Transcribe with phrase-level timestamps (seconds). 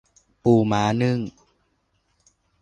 [0.43, 1.19] ปูม้านึ่ง